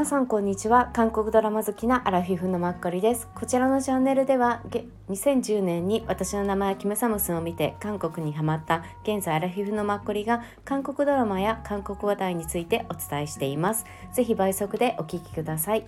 [0.00, 0.88] 皆さんこんにちは。
[0.94, 3.28] 韓国ドラマ好きなアラフィフのマッコリです。
[3.34, 4.62] こちらのチャンネルでは
[5.10, 13.84] 2010年に私の名前はキムサムスンを見て韓国にハマった現在アラフィフのマッコリが韓国ドラマや韓国話題についてお伝えしています。
[14.14, 15.84] ぜひ倍速でお聞きください。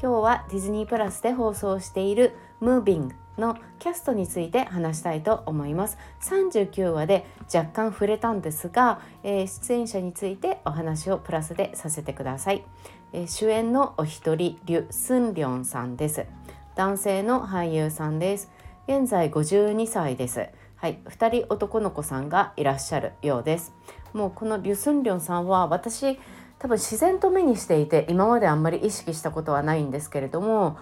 [0.00, 5.98] 今日はディズニープラスで放送しているムービングのキャストについて話したいと思います。
[6.22, 12.64] 39話で若干触れたんですが、えー、出演者についてお話をプラスでさせてください、
[13.12, 16.26] え、主演のお一人リュ・スンリョンさんです。
[16.74, 18.50] 男性の俳優さんです。
[18.86, 20.46] 現在52歳です。
[20.76, 23.72] はい、2人男の子さんがいらっしゃるようです。
[24.12, 26.18] もうこのリュ・スンリョンさんは私
[26.58, 30.78] 多分自然と目にしていて今まであんまり意識したことはないんですけれども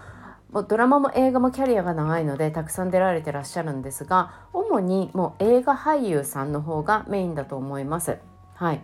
[0.50, 8.18] もうドラマも映画もキャリアが長いのでたくさん出られてらっしゃるんですが主にもう映画俳優さんの方がメインだと思います。
[8.54, 8.80] はい。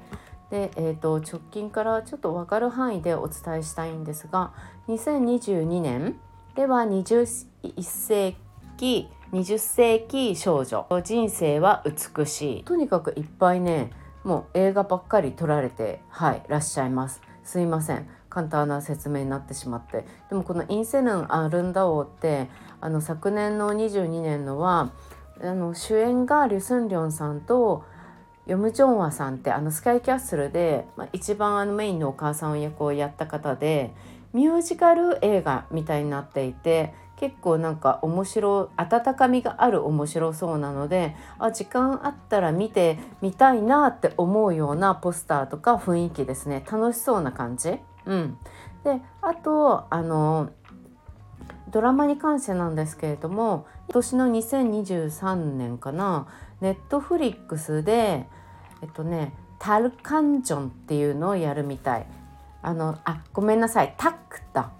[0.52, 4.52] でえーと、直近からちょっと分かる範囲でお伝えしたいんですが
[4.86, 6.20] 2022年
[6.54, 8.36] では21世
[8.76, 12.64] 紀20世紀少女人生は美しい。
[12.64, 13.92] とにかくいっぱいね
[14.24, 17.22] もう映画ばっかり撮られてはいらっしゃいます。
[17.44, 18.06] すいません。
[18.28, 20.04] 簡単な説明になってしまって。
[20.28, 22.50] でもこの「インセヌン・アルンダ王」って
[22.82, 24.90] あの昨年の22年のは
[25.42, 27.84] あの主演がリュ・スンリョンさんと
[28.46, 33.92] ヨム・ジョンワさんってあのスカイキャッスルで、まあ、一番あのメインのお母さん役をやった方で
[34.32, 47.78] ミュージカル映画みたいになっていて結構なんか面白温かみがある面白そうなのであ時間あったら見てみたいなって思うようなポスターとか雰囲気ですね楽しそうな感じ。
[48.06, 48.38] うん、
[48.82, 50.50] であとあの
[51.70, 56.26] ドラマに関してなんですけれども今年の2023年かな
[56.62, 58.26] ネットフリックスで
[58.80, 62.06] えっとねタルカンジョンっていうのをやるみたい。
[62.64, 63.94] あのあごめんなさい。
[63.98, 64.70] タックだ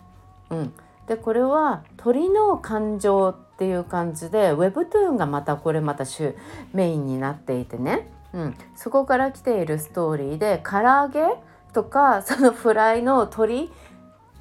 [0.51, 0.73] うん。
[1.07, 6.35] でこれは鳥の感情っていう感じで Webtoon がまたこれまた主
[6.73, 11.35] メインになっていてね、うん、そこから来ているストーリーで唐揚げ
[11.73, 13.71] とかそのフライの鳥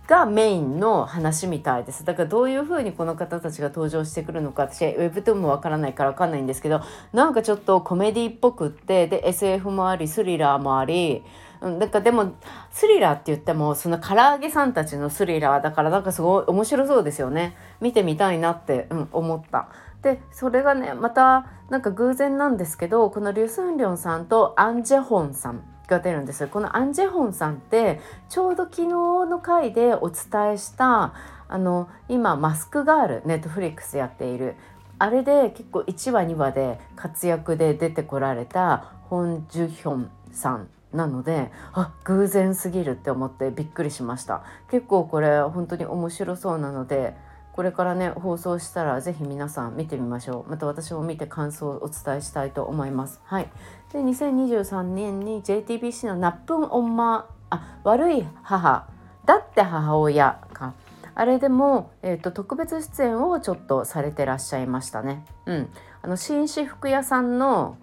[0.07, 2.03] がメインの話みたいです。
[2.03, 6.81] だからどういう風にこの方たちが登場してくるのか私ウェブトゥーンもわからないからわかんないんですけど
[7.13, 11.23] なんかちょっとコメディっぽくってで SF もありスリラーもあり、
[11.61, 12.33] なんかでも
[12.71, 17.55] スリラーって言ってもその唐揚げさんたちのスリラーだからなんかすごい面白そうですよね。
[17.79, 19.69] 見てみたいなって、うん、思った。
[20.01, 25.70] でそれがねまたなんか偶然なんですけどこのリュスンリョンさんとアン・ジェホンさん。
[25.91, 26.47] が出るんです。
[26.47, 31.13] このアン・ジェホンさんってちょうど昨日の回でお伝えした
[31.47, 34.55] あの今マスクガールネットフリックスやっている。
[34.97, 44.43] あれで結構1話2話で活躍で出てこられたホン・ジュヒョンさんなのであ偶然すぎるって思ってびっくりしました。
[44.69, 47.15] 結構これ本当に面白そうなので
[47.53, 50.49] これからね放送したら是非皆さん見てみましょう。
[50.49, 53.19] また私も見て感想をお伝えしたいと思います。
[53.25, 53.49] はい。
[53.93, 58.87] で2023年に JTBC の「ナップンオンマあ悪い母
[59.25, 60.73] だって母親か。
[61.13, 65.25] あれでも、えーと、特別出演をちょっとされてらっしゃいましたね。
[65.45, 65.69] うん。
[66.01, 67.77] あの紳士服屋さんの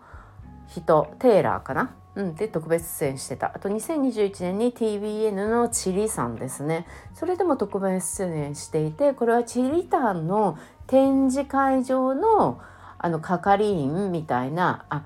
[0.67, 1.91] 人テーラーかな。
[2.15, 3.53] うん、で特別出演してた。
[3.55, 6.87] あと2021年に TBN のチリさんですね。
[7.15, 12.61] それでも特別出演していてこれはチリタンの展示会場の
[13.01, 15.03] あの係員みたいなあ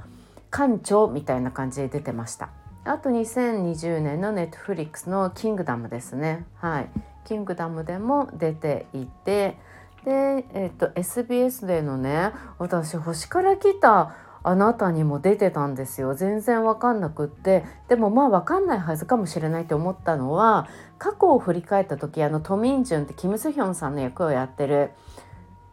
[0.53, 2.51] 館長みたいな感じで出てました。
[2.85, 6.47] あと2020年のネットフリックスの「キングダム」ですね。
[6.57, 6.91] はい。
[7.25, 9.57] キングダムでも出ていて。
[10.05, 16.15] で、えっと SBS でのね私星から来たあなたにも出てたんですよ。
[16.15, 17.65] 全然わかんなくって。
[17.89, 20.67] でもまあわかんないはずかもしれないと思ったのは
[20.99, 24.91] 過去を振り返った時あのトミンジュンってキム・スヒョンさんの役をやってる、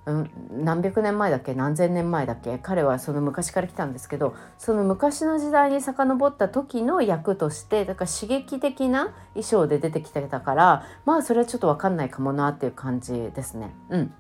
[0.10, 0.32] うん、
[0.64, 1.54] 何百年前だっけ？
[1.54, 2.58] 何千年前だっけ？
[2.58, 13.74] 彼はその昔から来たんですけどその昔の時代に遡った時の役としてだから刺激的な衣装で出てきてたからまあそれはちょっとわかんないかもなっていう感じですね。
[13.90, 14.14] うん。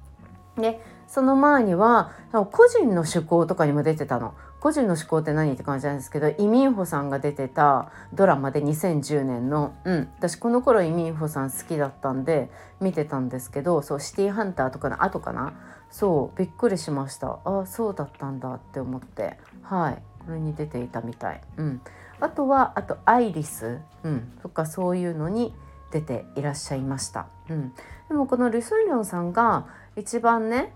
[0.58, 2.12] でその前には
[2.52, 4.36] 個人の趣向とかにも出てたの。
[4.60, 12.52] 個人の趣向って何って感じなんですけどイ・ミンホさんが出てたドラマで2010年の、うん、私この頃イ・ミンホさん好きだったんで
[12.82, 15.54] 見てたんですけどそうシティーハンターとかの後かな？
[15.90, 17.40] そうびっくりしました。
[17.46, 19.38] あそうだったんだって思って。
[19.64, 20.02] はい。
[20.30, 21.82] これに出ていたみたい、うん、
[22.20, 25.56] あとはあとアイリス、うん、とかそういうのに
[25.92, 27.74] 出ていらっしゃいました、うん、
[28.10, 29.66] でもこのルスンリョンさんが
[29.96, 30.72] 一番ね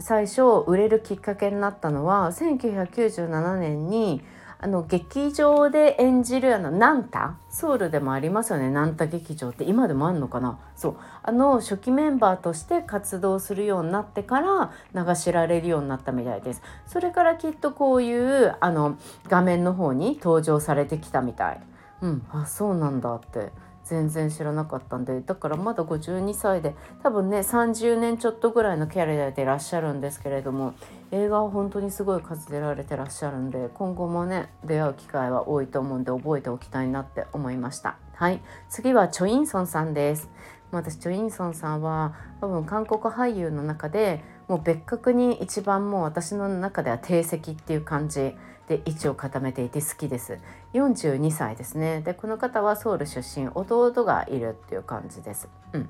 [0.00, 4.22] 最初売れるきっかけになったのは1997年に
[4.62, 8.70] あの劇場で演じるあのナンタソウルでもありますよね。
[8.70, 10.58] ナンタ劇場って今でもあんのかな？
[10.76, 10.96] そう。
[11.22, 16.62] あの初期メンバーとして活動するようになってから名が知られるようになったみたいです。
[16.86, 18.98] それからきっとこういうあの
[19.28, 21.60] 画面の方に登場されてきたみたい。
[22.02, 22.26] うん。
[22.30, 23.52] あそうなんだって。
[23.90, 30.74] 全然知らなかったんでだからまだ52歳で多分ね30年ちょっとぐらいのキャリアでいらっしゃるんですけれども
[31.10, 37.96] 映画は本当にすごい数出られてらっしゃるんで今後もね出会う機会は多いと思うんで覚えておきたいなって思いました。
[38.14, 38.40] はい。
[38.68, 40.30] 次はチョ・インソンさんです。
[40.70, 48.36] 私チョ・インソンさんは多分韓国俳優の中でもう別格に一番もう私の中では定石っていう感じ
[48.70, 50.38] で位置を固めていて好きです。
[50.74, 52.02] 42歳ですね。
[52.02, 53.48] でこの方はソウル出身。
[53.48, 55.48] 弟がいるっていう感じです。
[55.72, 55.88] うん。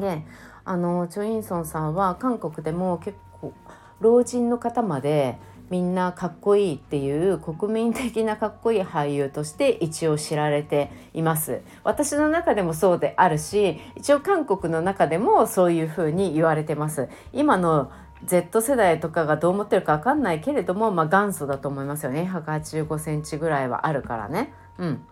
[0.00, 0.24] で
[0.64, 3.52] あのチョ・インソンさんは韓国でも結構
[4.00, 5.36] 老人の方まで
[5.68, 11.60] みんなかっこいいっていう国民的なかっこいい俳優として一応知られています。
[11.84, 17.10] 私の中でもそうであるし一応韓国の中でもそういうふうに言われてます。
[17.34, 17.92] 今の
[18.24, 22.30] Z 世代とかがどう思ってるか分かんないけれども、まあ、元祖だと思いますよね。
[22.32, 24.52] 185センチぐらいはあるからね。
[24.78, 25.04] うん、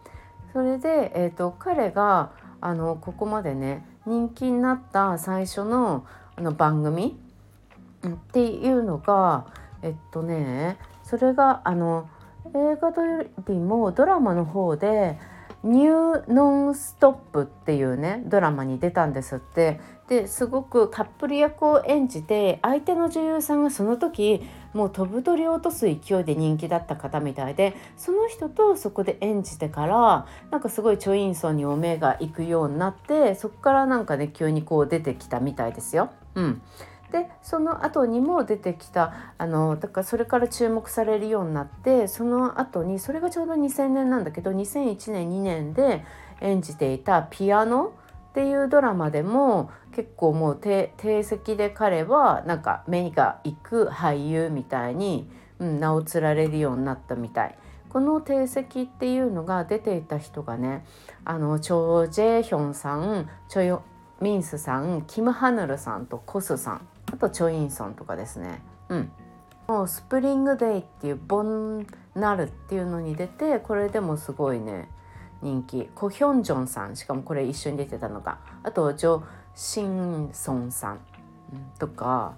[0.53, 2.31] それで、えーと、彼が
[2.61, 7.19] あのここまでね人気になった最初のあの番組
[8.07, 9.47] っていうのが
[9.83, 12.09] えっとねそれがあの
[12.55, 15.19] 映画よりもドラマの方で
[15.63, 19.81] 「ニューノンストップ」っていうねドラマに出たんですって。
[20.11, 24.43] ですごくカップル役を演じて相手の女優さんがその時
[24.75, 36.11] もう飛ぶ鳥を落とす勢いで人気だった方みたいでその人とそこで演じてからなんかすごいチョインソンにお目が行くようになってそこからなんかね急にこう出てきたみたいですよ。
[36.35, 36.63] うん、
[37.13, 46.05] でその後にも出てきたあのだからそれから注目されるようになってその後にそれがちょうど2000年なんだけど2001年2年で
[46.41, 47.93] 演じていたピアノ
[48.31, 55.29] っていうドラマでも結構もう定石で彼はなんか目が行く俳優みたいに、
[55.59, 57.59] うん、名を連られるようになったみたい。
[57.89, 60.85] この定石っていうのが出ていた人がね
[61.25, 63.83] あのチョ・ジェヒョンさんチョヨ
[64.21, 68.63] ミンスさんキム・ハヌルさんとコスさんあとチョ・インソンとかですね。
[68.91, 69.13] うん、
[69.67, 71.85] もうスプリングデイっていうボン
[72.15, 74.89] ナルっていうのに出てこれでもすごいね
[75.43, 75.89] 人気。
[75.95, 76.97] コ・ヒョンジョンさん。
[76.97, 78.39] しかもこれ一緒に出てたのが。
[78.63, 79.23] あとジョ・
[79.55, 81.01] シンソンさん。
[81.79, 82.35] とか。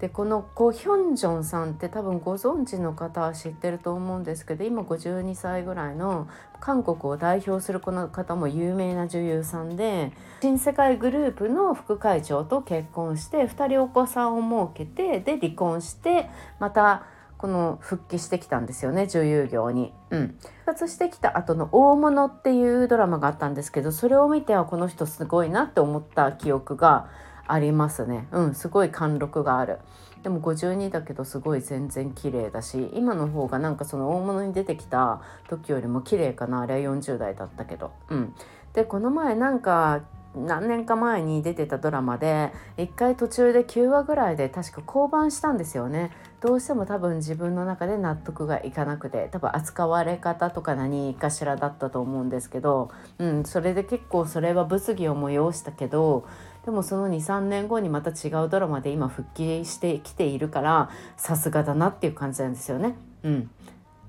[0.00, 6.28] でこのコ・ヒョンジョンさんって多分ご存知の方は知ってると思うんですけど今52歳ぐらいの
[6.60, 16.30] 韓国を代表するこの方も有名な女優さんで新世界グループの副会長と結婚して2人お子さんを設けてで離婚して
[16.60, 17.04] また
[17.38, 19.92] この復帰してきたんですよね女優業に。
[20.10, 27.06] うん、復活してきた後の「大物」っていうドラマがあったんですけどそれを見てはこの人すごいなって思った記憶が
[27.46, 28.28] ありますね。
[28.32, 29.78] うんすごい貫禄がある。
[30.22, 37.92] でも52だけどすごい全然綺麗だし今の方がなんかその大物に出てきた時よりも綺麗かなあれは40代だったけど。
[38.10, 38.34] うん、
[38.72, 40.00] でこの前なんか
[40.34, 46.10] 何年か前に出てたドラマで1回途中で9話ぐらいで確か降板したんですよね。
[46.40, 56.28] どうしても多分自分の中で納得がいかなくて多分扱われ方とか何かしらだったと思うんですけど、うん、それで結構それは物議を催したけど
[56.64, 62.94] でもその23年後にまた違うドラマで今復帰してきているからさすがだなっていう感じなんですよね。
[63.24, 63.50] うん。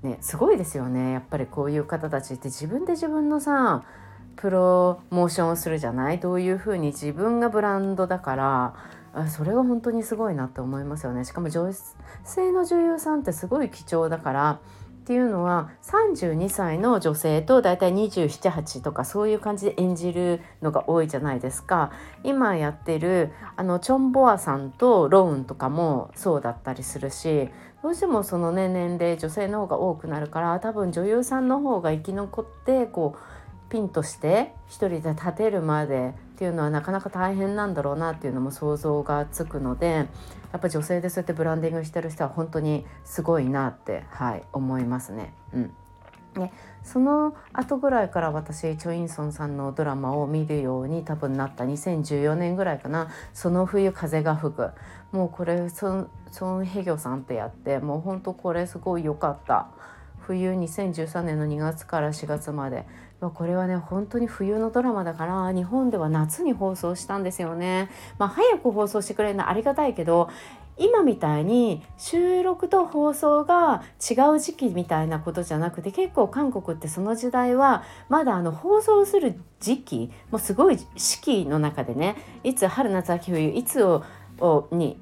[0.02, 1.12] ね、すごいですよね。
[1.12, 3.82] やっぱりこういう方たちって自分で自分のさ
[4.40, 6.18] プロモーションをするじゃない？
[6.18, 8.74] どういうふうに自分がブランドだから。
[9.28, 11.24] それが本当にすごいなって思いますよね。
[11.24, 11.72] しかも女
[12.24, 14.60] 性の女優さんってすごい貴重だから。
[15.00, 21.90] っていうのは32歳の女性と大体278とかそういう感じで演じるのが多いじゃないですか。
[22.22, 27.50] 今やってるあのチョン・ボアさんとローンとかもそうだったりするし。
[27.82, 33.18] どうしてもその、ね、年齢女性の方が多くなるから多分女優さんの方が生き残ってこう
[33.70, 40.08] ピンとして一人で立てるまでっていうのはなかなか大変なんだろうなっていうのも想像がつくので
[40.52, 45.32] やっぱ女性でそうやってブランディングしてる人は本当にすごいなって、はい、思いますね。
[45.54, 45.74] うん。
[46.34, 46.52] ね、
[46.84, 51.64] その後ぐらいから私チョ・インソンさんのドラマを見るように多分なった。
[51.64, 54.70] 2014年ぐらいかな「その冬風が吹く」
[55.10, 59.68] もうこれソン・ソンヘギョさんってやってもうほんとこれすごい良かった。
[60.20, 62.86] 冬2013年の2月から4月まで。
[63.20, 67.90] まこれはね本当に冬のドラマだから日本では夏に放送したんですよね。
[68.18, 70.30] まあ、早く放送してくれるのはありがたいけど
[70.80, 84.02] 今みたいに収録と放送が違う時期みたいなことじゃなくて結構韓国ってその時代はまだあの放送する時期もすごい四季の中でねいつ春夏秋冬いつを
[84.72, 84.98] に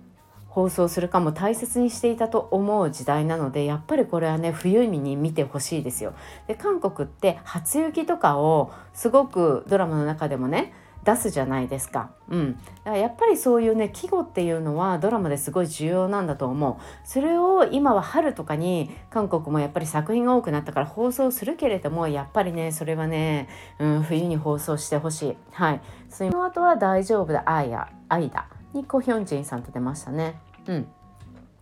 [0.59, 6.15] 放送するかも大切にしていたと思う時代なのでやっぱりこれはね冬に見てほしいですよ。
[6.49, 10.75] で韓国って初雪とかをすごくドラマの中でもね
[11.05, 12.11] 出すじゃないですか。
[12.29, 16.77] うん、だからやっぱりそういうね季語っていうのはドラマですごい重要なんだと思う。
[17.05, 23.49] それを今は春とかに韓国もやっぱり作品が多くなったから放送するけれどもやっぱりねそれはね、
[23.79, 25.37] うん、冬に放送してほしい。
[25.53, 25.81] はい。
[26.11, 30.48] その後は大丈夫だあや愛だにコヒョンジンさんと出ましたね。
[30.69, 30.87] うん。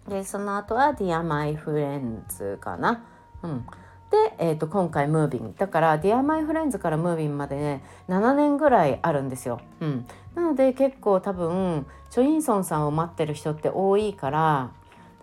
[0.08, 3.04] でその後は Dear My Friends かな。
[3.42, 3.66] うん。
[4.10, 9.60] で、えーと、今回ムービンだから「Dear My Friends」からムービンまでね7年ぐらいあるんですよ。
[9.80, 14.70] うん、なので結構多分チョ・インソンさんを待ってる人って多いから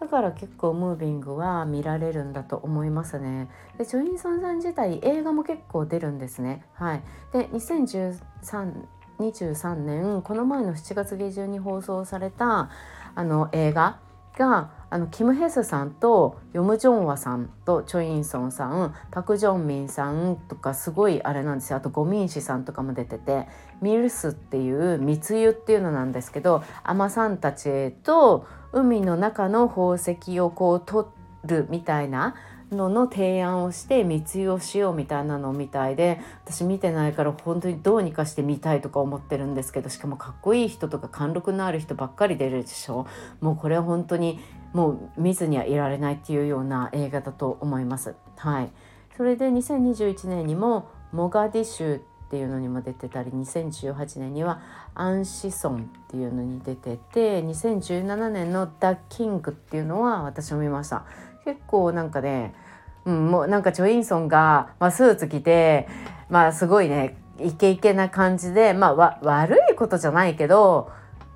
[0.02, 3.48] だから結構ムービングは見られるんだと思いますね。
[3.78, 6.66] でチョ・インソンさん自体映画も結構出るんですね。
[6.74, 8.84] はい、で2013
[9.20, 12.70] 23年この前の7月下旬に放送された
[13.16, 14.00] あの映画
[14.38, 21.78] があのキム・ヘスさんとヨム・ジョンワさんとチョ・インソンさんパク・ジョンミンさんとかすごいあれなんですよ。
[21.78, 23.48] あとゴミンシさんとかも出てて
[23.82, 31.08] ミルスっていう密輸っていうのなんですけど海女さんたちと海の中の宝石をこう取
[31.44, 32.36] るみたいな
[32.74, 43.08] のの提案をして密輸をしようみたいなのみたいで私見てないから本当にどうにかして見たいとか思ってるんですけどしかもかっこいい人とか貫禄のある人ばっかり出るでしょ。
[43.42, 44.40] もうこれは本当に
[44.74, 48.16] もう見ずにはいられないっていうような映画だと思います。
[48.38, 48.72] はい、
[49.16, 52.00] それで2021年にもモガディシュっ
[52.30, 54.60] ていうのにも出てたり2018年には
[54.96, 61.06] アンシソンっていうのに出てて2017年の「ダ・キング」っていうのは私も見ました。
[61.46, 62.56] 結構なんかね
[63.06, 65.88] うん、もうなんかチョ・インソンが、まあ、スーツ着て、
[66.30, 70.92] まあ、すごいねイケイケな感じで、まあ、悪いことじゃないけど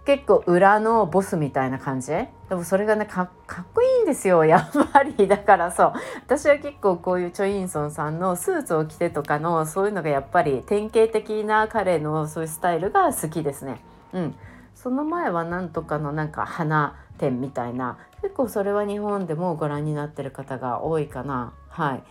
[0.05, 2.11] 結構裏のボスみたいな感じ？
[2.11, 3.29] でもそれがねかっ
[3.73, 5.27] こいいんですよやっぱり。
[5.27, 5.93] だからそう
[6.25, 13.81] 私は結構こういうチョ・インソンさんのスーツを着てとかのそういうのがやっぱり典型的な彼のそういうスタイルが好きですね。
[14.13, 14.35] うん、
[14.75, 21.53] その前はなんとかのなんか花展みたいな結構それは日本でもご覧になってる方が多いかな。
[21.69, 22.03] はい、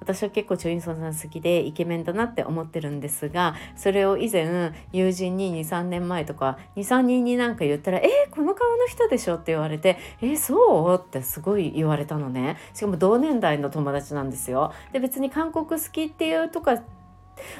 [0.00, 10.56] 私は結構チョインソンさん好きでイケメンだなって思ってるんですがそれを以前友人に23年前とか23人になんか言ったら「えー、この顔の人でしょ?」って言われて「えー、そ
[10.90, 14.72] う?」ってすごい言われたのねしかも同年代の友達なんですよ。
[14.92, 16.78] で別に韓国好きっていうとか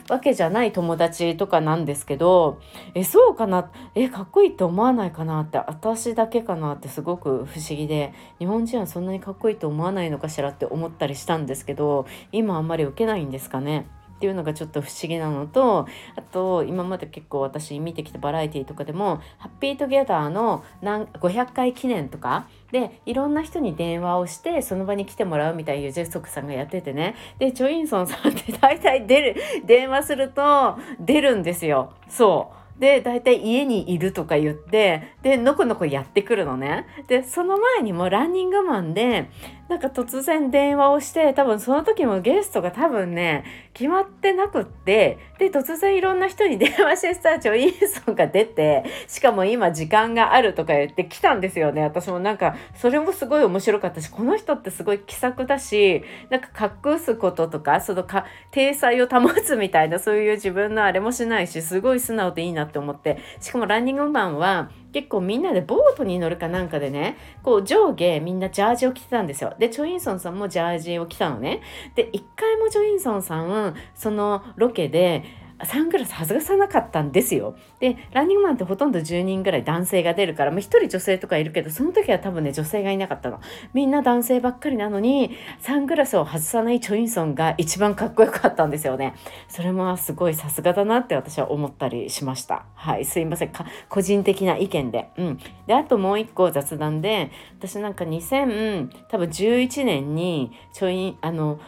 [0.08, 2.60] わけじゃない友達とかなんですけど
[2.94, 3.70] えそうかな？
[3.94, 13.86] えかっこいいって思わないかなって私だけかなってすごく不思議で日本人はそんなにかっこいいと思わないのかしらって思ったりしたんですけど今あんまり受けないんですかね？
[14.18, 27.14] っていうのがちょっと不思議なのとあと今まで結構私見てきたバラエティとかでも「ハッピートゲダーの500回記念とかでいろんな人に電話をしてその場に来てもらうみたいなジェストクさんがやっててね。
[27.38, 31.92] でチョインソンさんって大体出る電話すると出るんですよ。
[32.08, 32.58] そう。
[32.80, 36.86] で大体家にいるとか言ってでのこのこやってくるのね。
[37.08, 39.30] でその前にもランニングマンで
[39.68, 43.44] なんか突然電話をして多分その時もゲストが多分ね
[43.74, 51.82] 決まってなくってで突然いろんな人に電話してスターチョインソンが出てしかも今時間があるとか言って来たんですよね。
[51.82, 69.54] 私もなんかそれもすごい面白かったしこの人ってすごい気さくだしなんか隠すこととかそのか体裁を保つみたいなそういう自分のあれもしないしすごい素直でいいなって思ってしかもランニングマンは結構みんなでボートに乗るかなんかでねこう上下みんなジャージを着てたんですよ。
[69.58, 71.60] でチョインソンさんもジャージを着たのね。
[71.94, 75.24] で1回もチョインソンさんそのロケで
[75.64, 77.56] サングラス外さなかったんですよ。
[77.80, 83.40] でランニングマンってほとんど10人ぐらい男性が出るから1人女性とかいるけどその時は多分ね女性がいなかったの。
[83.74, 89.14] みんな男性ばっかりなのにサングラスを外さないチョインソンが一番かっこよかったんですよね。
[89.48, 92.64] それもすごいさすがだなって私は思ったりしました。
[92.74, 93.52] はいすいません
[93.88, 95.10] 個人的な意見で。
[95.16, 101.58] うん、であともう一個雑談で私なんか2000多分11年にちょいあの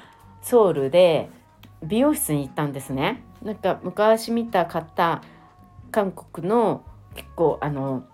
[0.42, 1.30] ソウルで
[1.82, 3.22] 美容室に行ったんですね。
[3.42, 5.22] なんか昔見た方
[5.90, 6.84] 韓国の
[7.14, 8.04] 結構あの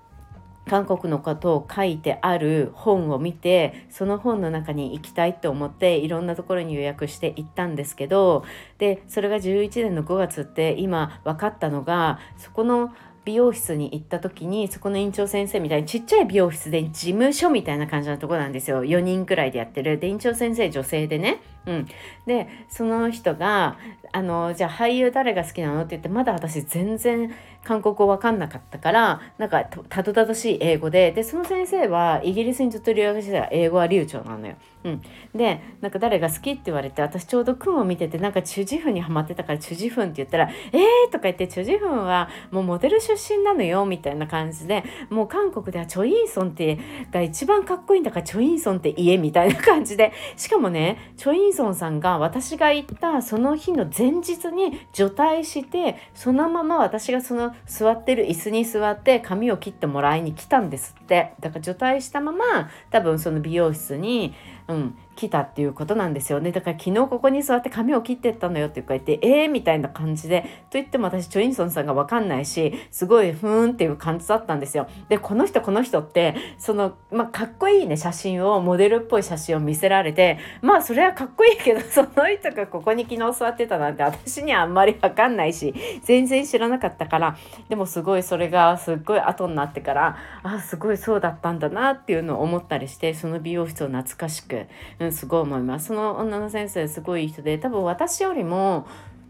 [0.69, 8.45] 韓国のことを書いてある本を見てその本の中に行きたいと思っていろんなところに予約して行ったんですけど
[8.79, 12.93] でそれが11年の5月って今分かったのがそこの
[13.25, 18.85] 美容室に行った時にそこの院長先生みたいにちっちゃい美容室で事務所みたいな感じのとこなんですよ。
[18.85, 19.99] 4人くらいでやってる。
[19.99, 21.41] で院長先生女性でね。
[21.67, 21.87] うん、
[22.27, 23.77] でその人が
[24.13, 34.55] あのじゃあ俳優誰が好きなのって言ってまだ私全然韓国語分かんなかったからなんかたどたどしい英語ででその先生はイギリスにずっと留学してたら英語は流暢なのよ。
[34.85, 35.03] うん、
[35.35, 46.79] でなんか誰が好きって言われて私ちょうど君を見ててなんかチュジフンにハマってたからチュジフンって言ったら「えー!」とか言ってチュジフンはもうモデル出身なのよみたいな感じでもう韓国ではチョ・インソンって
[47.11, 61.35] が一番かっこいいんだからチョ・インソンって言えみたいな感じでしかもねチョ・インソンさんが私が行ったその日の前日に除隊してそのまま私がその座ってる椅子に座って髪を切ってもらいに来たんですって。
[61.41, 64.35] だから除隊したまま多分その美容室に
[64.69, 66.53] うん、来たっていうことなんですよね。
[66.53, 74.89] だから昨日ここに座って髪を切ってったのよって言ってえーみたいな感じでと言っても私チョインソンさんが分かんないしすごいふーんっていう感じだったんですよ。
[75.09, 87.37] でこの人この人ってその、まあ、かっこいいね写真をモデルっぽい写真を見せられてまあそれはかっこいいけど その人がここに昨日座ってたなんて私にはあんまり分かんないし全然知らなかったから
[87.69, 94.67] でもすごいそれがすっごい後になってからあすごいそうだったんだなっていうのを思ったりしてその美容室を懐かしくく、
[95.07, 95.87] ん、すごい思います。
[95.87, 98.87] その女の先生すごい人で多分私よりも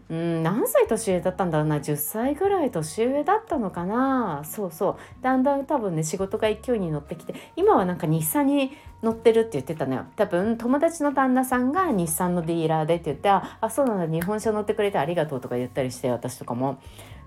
[0.09, 4.41] うん、何歳年上だったんだろうな10歳ぐらい年上だったのかな。
[4.45, 4.97] そうそう。
[5.21, 8.71] だんだん多分ね仕事が勢いに乗ってきて今はなんか日産に
[9.03, 10.05] 乗ってるって言ってたのよ。
[10.15, 16.79] 多分友達の旦那さんが日産のディーラーでって言ってあそうなんだ日本車乗ってくれてありがとうとか言ったりして私とかも。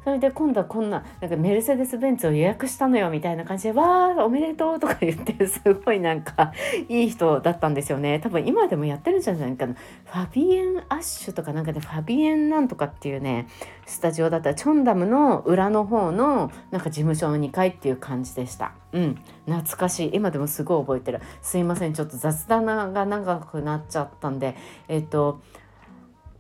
[0.03, 6.53] それで今度はこんななんかメルセデス・ベンツを予約したのよみたいな感じで「わーおめでとう」とか言ってすごいなんか
[6.89, 8.19] いい人だったんですよね。
[8.21, 9.75] 多分今でもやってるんじゃないかな。
[9.75, 13.47] ファビエン・アッシュとかなんかねファビエンなんとかっていうね
[13.87, 18.73] スタジオだったらチョンダムの裏の方のなんか事務所の2階っていう感じでした。
[18.93, 19.19] うん。
[19.47, 20.11] 懐かしい。
[20.15, 21.21] 今でもすごい覚えてる。
[21.43, 21.93] すいません。
[21.93, 24.57] ちょっと雑談が長くなっちゃったんで
[24.89, 25.41] えっ、と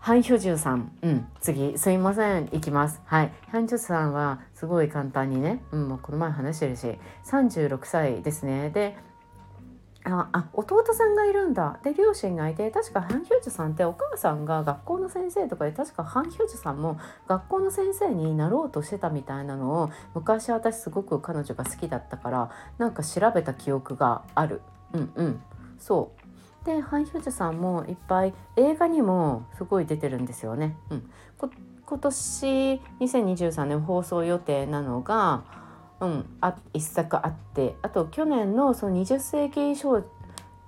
[0.00, 3.02] ハン・ヒョジュさん、うん、次、すいません、いきます。
[3.04, 3.32] はい。
[3.50, 8.70] ハン・ジュさんは、すごい簡単にね、うん、もうこの前話してるし、36歳ですね。
[8.70, 8.96] で、
[10.04, 11.78] ああ弟さんがいるんだ。
[11.84, 16.98] で両親がいて確かハン・ヒョジュさんってお母さんが学校の先生とかで確かハン・ヒョジュさんも
[17.28, 24.62] 学校の先生になろうとしてたみたいなのを昔私すごく彼女が好きだったからなんか調べた記憶がある。
[24.94, 25.42] うんうん。
[25.78, 26.19] そう。
[26.64, 30.76] でハン・ヒョジュさんもいっぱい映画にもすごい出てるんですよね。
[30.90, 31.10] うん、
[31.86, 35.44] 今年2023年放送予定なのが、
[36.00, 40.04] うん、あ一作あってあと去年のその20世紀少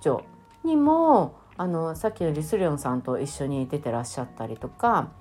[0.01, 0.25] 女
[0.63, 5.11] にもあのさっきのリスリョンさんと一緒に出てらっしゃったりとか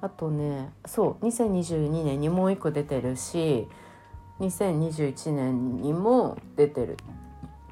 [0.00, 3.66] あとねそう2022年にもう一個出てるし
[4.40, 6.96] 2021年にも出てる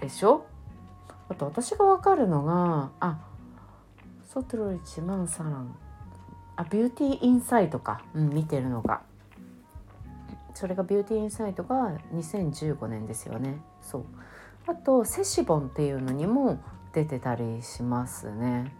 [0.00, 0.46] でしょ？
[1.30, 3.18] あと私が分かるのがあ
[4.24, 5.74] ソトロイチマンサラン。
[6.56, 9.02] あビューティーインサイトか、うん、見てるのが。
[10.54, 13.60] それがビューティーインサイトが2015年ですよね。
[13.80, 14.04] そう。
[14.66, 16.60] あとセシボンっていうのにも
[16.92, 18.72] 出てたりしますね。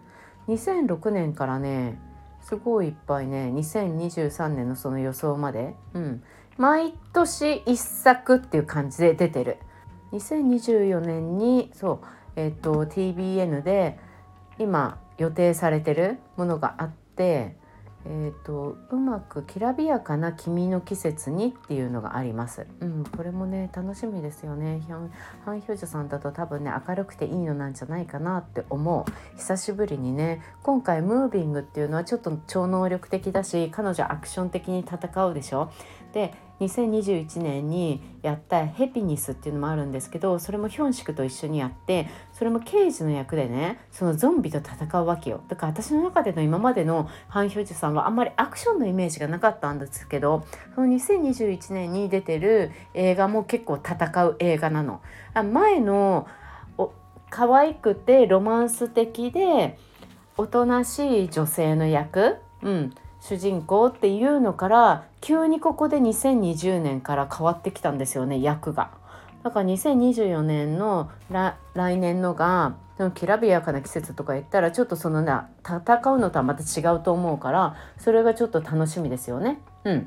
[0.49, 1.99] 2006年からね
[2.43, 5.75] すごいいっぱいね2023年のその予想まで。
[5.95, 6.23] うん。
[6.59, 9.59] 毎年1作っていう感じで出てる。
[10.13, 12.20] 2024年にそう。
[12.37, 13.99] えっと、TBN で
[14.59, 17.57] 今予定されてるものがあって、
[18.07, 22.67] えーと、うまくきらびやかな君の季節にっていうのがあります。
[22.81, 24.83] うん、これもね楽しみですよね。
[25.45, 29.37] ハンヒョジョさんだと多分ね明るくていいのなんじゃないかなって思う。
[29.37, 35.71] 久しぶりにね今回ムービングっていうのはちょっと超能力的だし彼女アクション的に戦うでしょ。
[36.13, 42.07] で2021年にやった「ヘピニス」っていうのもあるんですけどそれもヒョンシクと一緒にやって
[42.41, 55.03] それも刑事の役でねそのゾンビと戦うわけよだから私の中での今までのハン・ヒョジュさんはあんまりアクションのイメージがなかったんですけどその2021年に出てる映画も結構戦う映画なの。
[55.53, 56.27] 前の
[57.29, 59.79] 可愛くてロマンス的で
[60.39, 68.99] おとなしい女性の役、うん、主人公っていうのから急にここで2020年から変わってきたんですよね役が。
[69.43, 71.11] だから2024年の
[71.75, 72.77] 来年のが
[73.15, 75.33] きらびやかな季節とか言ったらちょっとそのね
[75.65, 75.79] 戦
[76.13, 79.61] うのとはまた違うと思うからそれがちょっと楽しみですよね。
[79.85, 80.07] うん。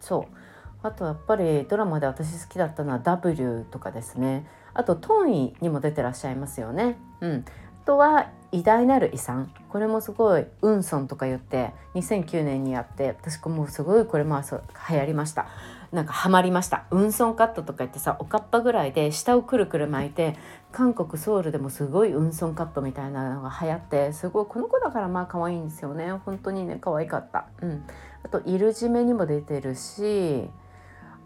[0.00, 0.36] そう。
[0.82, 4.46] あとやっぱりドラマで私好きだったのは W とかですね。
[4.74, 6.98] あとトンイにも出てらっしゃいますよね。
[7.20, 7.44] うん、
[7.84, 9.52] あとは偉大なる遺産。
[9.68, 14.42] これもすごいウンソンとか言って2009年にやって私もうすごいこれも
[14.90, 15.46] 流行りました。
[15.94, 16.86] なんかハマりました。
[16.90, 20.36] ウンソンカットとか言ってさおかっぱぐらいで下をくるくる巻いて
[20.72, 26.10] 韓国ソウルでもすごいウンソンカットみたいなのが流行ってすごいこの子だからまあ可愛いんですよね。
[26.24, 27.46] 本当にね可愛かった。
[27.62, 27.84] うん。
[28.24, 30.50] あとイルジメにも出てるし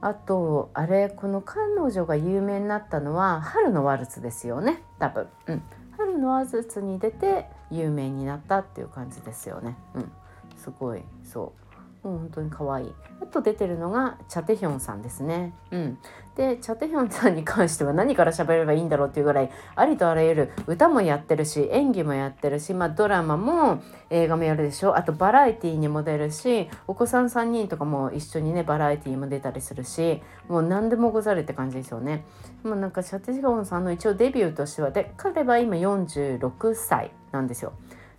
[0.03, 4.83] あとあれこの彼女が有名になったのは春のワルツですよね。
[4.99, 5.29] 多分。
[5.47, 5.63] うん。
[5.97, 9.79] 春のワルツに出て有名になったっていう感じですよね。
[9.95, 10.13] うん。
[10.57, 11.68] すごいそう。
[12.03, 15.99] もう本当に可愛いあと出てるのがチャテヒョンさんですねうん
[16.37, 32.25] でチャテヒョンさんに関しては何から喋ればいいんだろうっていうぐらいありとあらゆる歌もやってるし演技もやってるし、まあ、ドラマも映画もやるでしょあとバラエティーにも出るしお子さん3人とかも一緒にねバラエティーも出たりするしもう何でもござるって感じですよね。
[32.63, 37.73] もうなんかチャテヒョンさんの一応デビューとしてはで彼は今46歳なんですよ。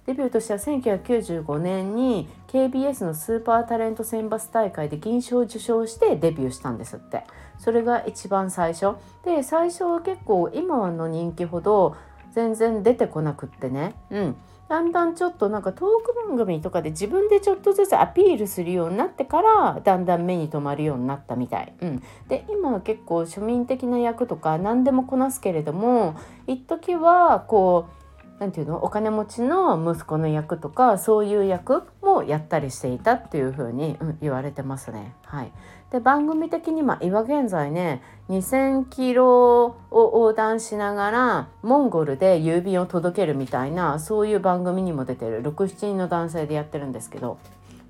[0.09, 7.25] デビューとしては1995年に KBS のスーパータレント選抜大会で銀賞を受賞してデビューしたんですって。
[7.59, 8.95] それが一番最初。
[9.23, 11.95] で最初は結構今の人気ほど
[12.31, 13.93] 全然出てこなくってね。
[14.09, 14.35] うん。
[14.67, 21.73] だんだんちょっとなんかトーク番組とかで自分でちょっとずつアピールするようになってからだんだん目に留まるようになったみたい。
[21.81, 26.15] うん、で今は結構庶民的な役とか何でもこなすけれども
[26.47, 27.98] 一時はこう
[28.39, 28.83] 何て言うの？
[28.83, 35.13] お金持ちの息子の役とかそういう役もやったりしていたっていう風に、うん、言われてますね。
[35.25, 35.51] はい、
[35.91, 47.37] で番組的に、まあ、今現在ね2,000キロを横断しながらモンゴルで郵便を届けるみたいなそういう番組にも出てる67人の男性でやってるんですけど。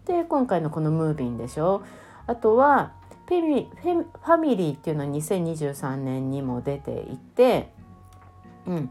[0.05, 1.83] で今回のこの「ムービン」でしょ。
[2.25, 2.93] あとは
[3.27, 7.71] フェミファミリーっていうのは2023年にも出ていて、
[8.65, 8.89] うん、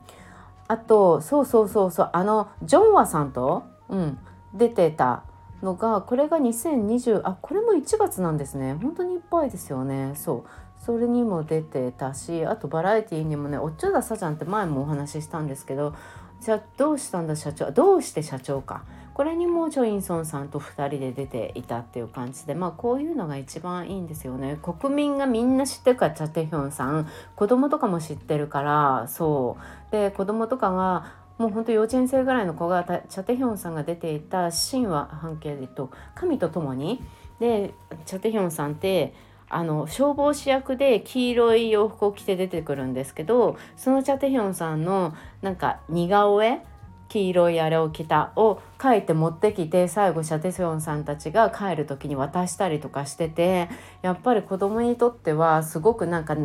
[0.68, 4.18] あとそうそうそうそうあのジョンワさんと、うん、
[4.54, 5.24] 出てた
[5.62, 8.76] のがこれが2020あこれも1月なんですね。
[8.80, 10.12] 本当にいっぱいですよね。
[10.14, 10.50] そう。
[10.84, 15.94] それにも出てたしあとバラエティーにもねおっちょださじゃんって前もお話ししたんですけど
[16.40, 18.84] じゃあどうしたんだ社長どうして社長か。
[19.18, 24.60] これにもチョインソンさんと2人で出ていたっていう感じでまあこういうのが一番いいんですよね。
[24.62, 27.08] 国民がみんな知ってるからチャテヒョンさん。
[27.34, 29.56] 子供とかも知ってるからそ
[29.90, 29.90] う。
[29.92, 37.02] で子供とかがもうほんと幼稚園生ぐらいの子がチャテヒョンさんが出ていた神話半径でと神と共に。
[37.40, 37.74] で
[38.06, 39.14] チャテヒョンさんって
[39.48, 46.60] あの消防士役で黄色い洋服を着て出てくるんですけどそのチャテヒョンさんのなんか似顔絵
[47.08, 53.68] 黄色いあれを着たを書いて持ってきて最後シャテセヨンさんたちが帰る時に渡したりとかしてて
[54.02, 56.36] やっぱり子供にとってはすごくなんか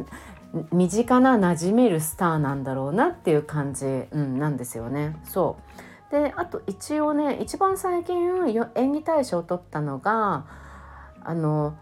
[0.72, 5.18] 身近な馴染めるスターなんだろうなっていう感じ、うん、なんですよね。
[5.24, 5.58] そ
[6.10, 8.30] うであと一応ね一番最近
[8.76, 10.46] 演技大賞を取ったのが
[11.24, 11.76] あの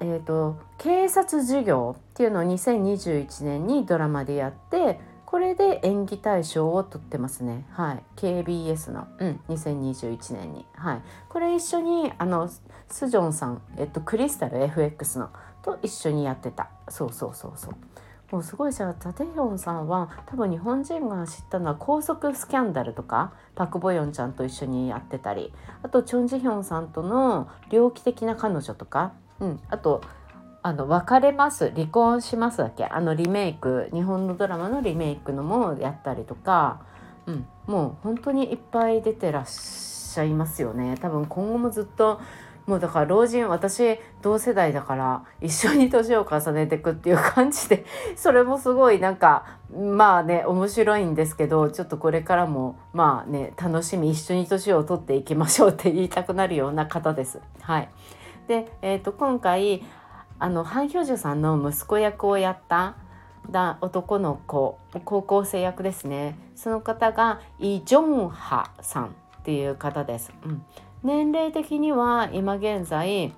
[0.00, 4.98] えーと警察授業っていうのを2021年にドラマでやって
[5.30, 7.64] これで演技大賞を取ってますね。
[7.70, 8.02] はい。
[8.16, 10.66] KBS の、うん、2021年に。
[10.74, 11.02] はい。
[11.28, 12.50] これ一緒に、あの、
[12.88, 15.30] スジョンさん、えっと、クリスタル FX の、
[15.62, 16.68] と一緒にやってた。
[16.88, 17.74] そうそうそうそう。
[18.32, 30.02] もうすごいじゃあタテヒョンさんは多分日本人が知ったのは高速スキャンダルとかパク・ボヨンちゃんと一緒にやってたりあとチョン・ジヒョンさんとの猟奇的な彼女とか、うん、あと
[30.62, 32.84] あの別れます離婚しますだけ。
[32.84, 36.80] あのリメイク日本のドラマのリメイクのもやったりとか、
[37.26, 40.96] うん、もう本当にいっぱい出てらっしゃいますよね。
[41.00, 42.20] 多分今後もずっと
[42.66, 57.40] もうだから老人私同世代だから一緒に年を重ねていくっていう感じでそれもすごいなんかまあね面白いんですけどちょっとこれからもまあね楽しみ一緒に年を取っていきましょうって言いたくなるような方です。
[57.60, 57.88] はい。
[58.46, 59.82] で、えーと今回
[60.40, 62.96] あのハン・ヒョジュさんの息子役をやった
[63.50, 66.36] だ男の子高校生役ですね。
[66.56, 69.08] その方がイ・ジョンハさんっ
[69.44, 70.62] ていう方です、うん、
[71.02, 73.32] 年齢的には今現在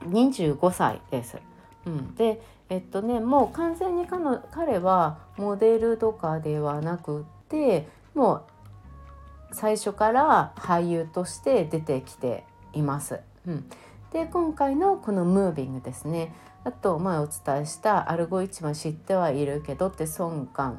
[0.00, 1.38] 25歳です、
[1.86, 13.20] うん、でえっとねもう完全に彼はモデルとかではなくてもう最初から俳優として出てきています。
[13.46, 13.70] うん、
[14.14, 16.32] で今回のこの「ムービング」ですね。
[16.62, 20.72] あと前お伝えした「알고있지만 知ってはいるけど」ってソンあ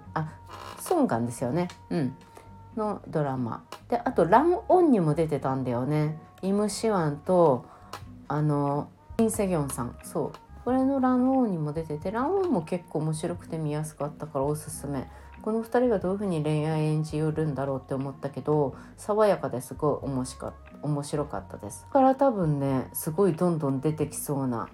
[0.79, 1.67] ソンですよね。
[1.89, 2.15] うん。
[2.77, 3.65] のドラマ。
[3.89, 6.17] であと「Run On」にも出てたんだよね。
[6.43, 7.65] イム・シワンと
[8.29, 9.97] あのシン・セギョンさん。
[10.01, 10.31] そう。
[10.63, 15.11] これの「Run On」にも出てて「Run On」も結構面白くて見やすかったからおすすめ。
[15.41, 20.64] この2人がどういうふうに恋愛演じよるんだろうって思ったけど爽やかですごい面白かった。
[20.85, 21.85] 面白かったです。
[21.91, 24.69] から多分ねすごいどんどん出てきそうな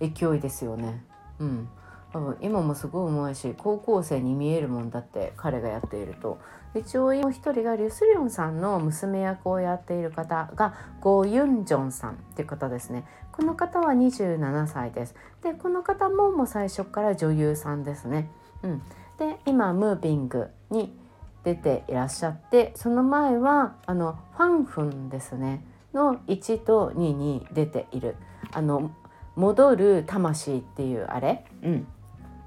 [0.00, 1.04] 勢いですよね。
[1.38, 1.68] うん。
[2.12, 6.38] 多分今もすごいうまいし高校生に見えるもんだって彼がやっていると。
[6.76, 13.04] 一応今一人がリュスリョンさんの娘役をやっている方がゴ・ユンジョンさんっていう方ですね。
[13.32, 15.14] この方は27歳です。
[15.42, 18.30] でこの方ももう最初から女優さんですね。
[18.62, 18.82] うん。
[19.18, 20.96] で今ムービングに
[21.44, 25.64] 出ていらっしゃってその前はあのファンフンですね。
[25.92, 28.16] の1と2に出ている。
[28.52, 28.90] あの
[29.36, 31.86] 戻る魂っていうあれ、うん、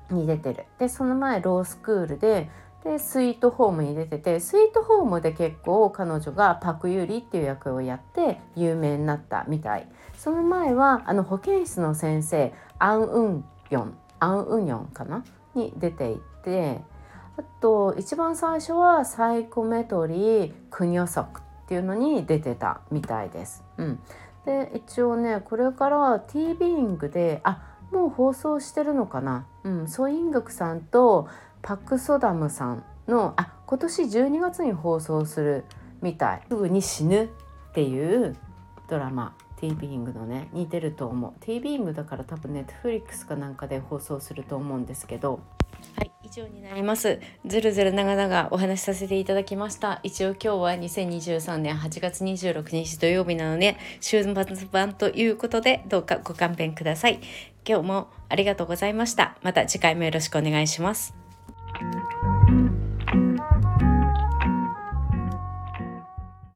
[0.09, 0.65] に出てる。
[0.79, 2.49] でその前ロースクールで
[2.83, 9.87] でスイートホームに出ててスイートホームで結構彼女がパク・ユリっていう役をやって有名になったみたい。
[10.17, 13.97] その前はあの保健室の先生アン・ウンヨン。
[14.19, 15.23] アン・ウンヨンかな？
[15.53, 16.81] に出ていて
[17.37, 23.63] あと一番最初はサイコメトリー・クニョソクっていうのに出てたみたいです。
[23.77, 23.99] うん、
[24.45, 31.27] で一応ねこれから T ビーイングであもう放送してるのかな、うん、ソイングクさんと
[31.61, 35.65] パク・ソダムさんのあ今年12月に放送する
[36.01, 36.41] みたい。
[36.49, 37.27] すぐに死ぬっ
[37.73, 38.35] ていう
[38.87, 39.35] ドラマ。
[39.57, 41.33] T ビーイングのね似てると思う。
[41.41, 45.39] T ビーイングだから多分ネットフリックスかなんかで放送すると思うんですけど。
[45.95, 46.11] はい。
[46.27, 47.19] 以上になります。
[47.45, 50.01] ずるずる長々お話しさせていただきました。
[50.03, 54.33] 一応今日は2023年8月26日土曜日なので週末
[54.71, 57.21] 版ということでどうかご勘弁ください。
[57.65, 59.37] 今日もありがとうございました。
[59.41, 61.15] また次回もよろしくお願いします。